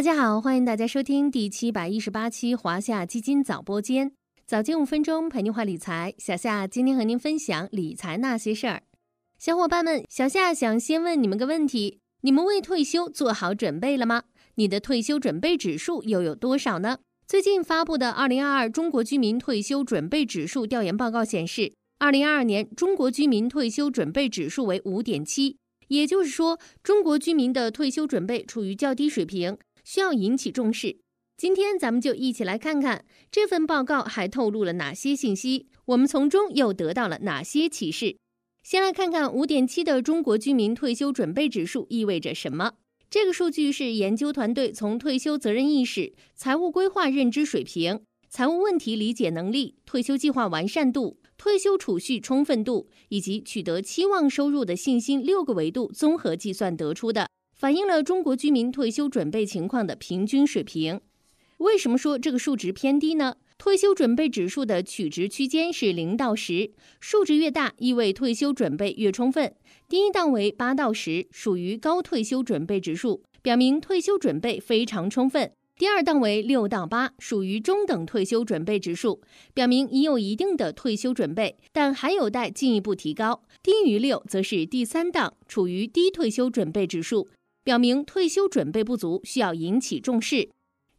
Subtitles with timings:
[0.00, 4.10] 大家好，欢迎大家收听第七百一十八期华夏基金早播间，
[4.46, 6.14] 早间五分钟陪您话理财。
[6.16, 8.82] 小夏今天和您分享理财那些事儿。
[9.38, 14.22] 小伙伴们，小夏想先问你们个问题：你们为退休做好准备了吗？
[14.54, 17.00] 你的退休准备指数又有多少呢？
[17.26, 29.58] 最近发布的《二零二二中国居民退休准备指数调研报告》显示，二零二二年中国居民退休准备指数为五点七，也就是说，中国居民的退休准备处于较低水平。
[29.84, 30.98] 需要引起重视。
[31.36, 38.18] 今天咱们就一起来看看这份报告还透露了哪些信息，我们从中又得到了哪些启示。
[38.62, 42.72] 先来看看五点七的中国居民退休准备指数意味着什么。
[43.08, 57.26] 这个数据是研究团队从退休责任意识、财务规划认知水平、财务问题理解能力、退休计划完善度、退休储蓄充分度以及取得期望收入的信心六个维度综合计算得出的。
[57.60, 60.98] 反映了中国居民退休准备情况的平均水平。
[61.58, 63.34] 为什么说这个数值偏低呢？
[63.58, 69.54] 退休准备指数的取值区间是零到十，数值越大，意味退休准备越充分。
[69.86, 75.52] 第一档为八到十，属于高退休准备指数，表明退休准备非常充分。
[75.76, 79.20] 第二档为六到八，属于中等退休准备指数，
[79.52, 83.42] 表明已有一定的退休准备，但还有待进一步提高。
[83.62, 87.28] 低于六，则是第三档，处于低退休准备指数。
[87.62, 90.50] 表明退休准备不足，需要引起重视。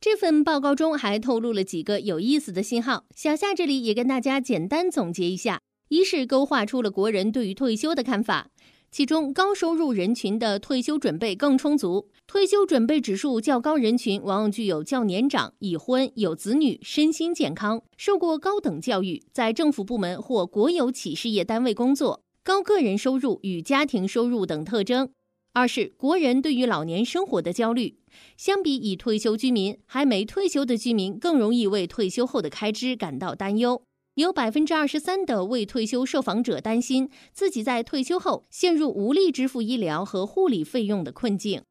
[0.00, 8.50] 这份报告中还透露了几个有意思的信号，小夏这里也跟大家简单总结一下：一是勾画出了国人对于退休的看法，
[8.90, 25.10] 其中高收入人群的退休准备更充足，退休准备指数较高人群往往具有较年长、已婚、有子女、身心健康、受过高等教育、在政府部门或国有企事业单位工作、高个人收入与家庭收入等特征。
[25.56, 27.96] 二是国人对于老年生活的焦虑，
[28.36, 33.82] 相比已退休居民，还没退休的居民更容易为退休后的开支感到担忧。
[34.16, 41.62] 有百分之二十三的未退休受访者担心自己在退休后陷入无力支付医疗和护理费用的困境。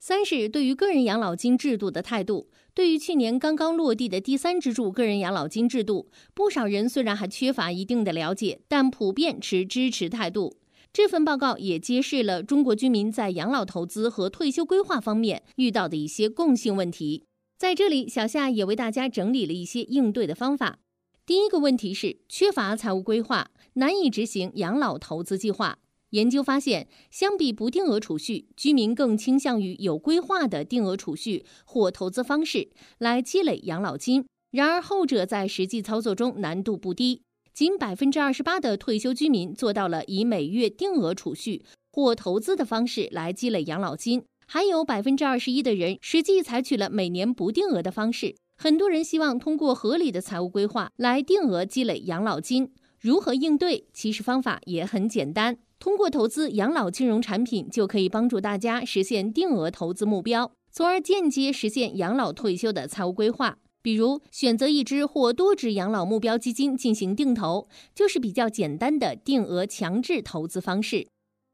[0.00, 10.56] 三是对于个人养老金制度的态度，对于去年刚刚落地的第三支柱个人养老金制度，不少人虽然还缺乏一定的了解，但普遍持支持态度。
[10.94, 17.24] 这份报告也揭示了中国居民在养老投资和退休规划方面遇到的一些共性问题。
[17.58, 20.78] 在这里，小夏也为大家整理了一些应对的方法。
[21.26, 25.80] 第一个问题是缺乏财务规划，难以执行养老投资计划。
[26.10, 34.24] 研究发现，相比不定额储蓄，居民更倾向于有规划的定额储蓄或投资方式来积累养老金。
[34.52, 37.22] 然而，后者在实际操作中难度不低。
[37.54, 48.34] 仅百分之二十八的退休居民做到了以每月定额储蓄或投资的方式来积累养老金，还有百分之二十一的人实际采取了每年不定额的方式。
[48.56, 53.86] 很多人希望通过合理的财务规划来定额积累养老金，如何应对？
[53.92, 63.58] 其实方法也很简单，通过投资养老金融产品就可以帮助大家实现定额投资目标，从而间接实现养老退休的财务规划。
[63.84, 71.06] 比如选择一支或多支养老目标基金进行定投，就是比较简单的定额强制投资方式。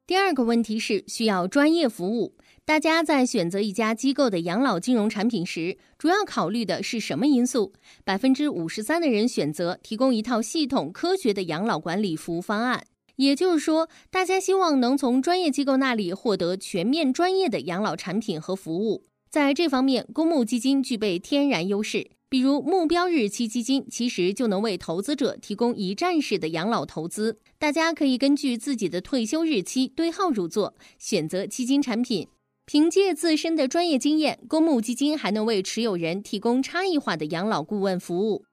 [0.07, 2.37] 第二个问题是需要专业服务。
[2.65, 7.73] 大家在选择一家机构的养老金融产品时，主要考虑的是什么因素？
[8.05, 12.85] 百分之五十三的人选择提供一套系统、科学的养老管理服务方案，
[13.17, 19.05] 也就是说，大家希望能从专业机构那里获得全面专业的养老产品和服务。
[19.29, 22.11] 在这方面，公募基金具备天然优势。
[22.31, 27.41] 比如目标日期基金，其实就能为投资者提供一站式的养老投资。
[27.59, 32.29] 大家可以根据自己的退休日期对号入座，选择基金产品。
[32.67, 38.45] 凭借自身的专业经验，公募基金还能为持有人提供差异化的养老顾问服务。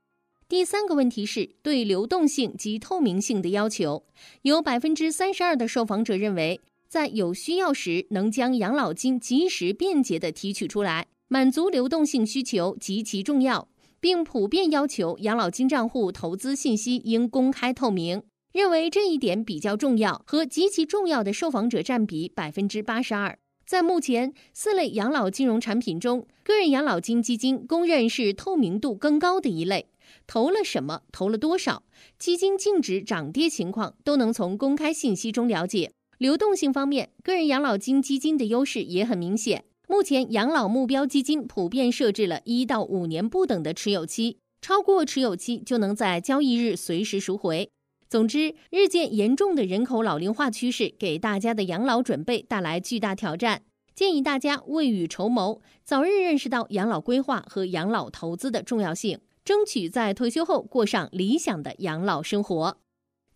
[0.50, 4.04] 第三个问题是对流动性及透明性的要求。
[4.42, 11.06] 有百分之三十二的受访者认为，在有需要时能将养老金及时便捷地提取出来。
[11.30, 13.68] 满足流动性需求极其重要，
[14.00, 18.24] 并普遍要求养老金账户投资信息应公开透明。
[18.54, 23.38] 认为这一点比较重要和极其重要的受访者占比百分之八十二。
[23.68, 29.90] 在目前四类养老金融产品中，个人养老金基金公认是透明度更高的一类。
[30.26, 31.84] 投了什么，投了多少，
[32.18, 35.92] 基金净值涨跌情况都能从公开信息中了解。
[36.18, 39.66] 流动性方面，个人养老金基金的优势也很明显。
[39.89, 47.72] 目前，养老目标基金普遍设置了一到五年不等的持有期，超过持有期就能在交易日随时赎回。
[48.10, 53.62] 总之，日渐严重的人口老龄化趋势给大家的养老准备带来巨大挑战。
[53.95, 62.78] 建议大家未雨绸缪，早日认识到养老规划和养老投资的重要性，争取在退休后过上理想的养老生活。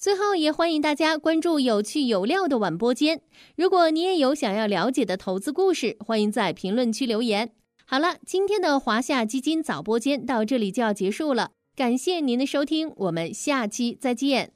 [0.01, 3.21] 最后，也欢迎大家关注有趣有料的晚播间。
[3.55, 7.51] 如果你也有想要了解的投资故事，欢迎在评论区留言。
[7.85, 14.53] 好了，今天的华夏基金早播间到这里就要结束了，感谢您的收听，我们下期再见。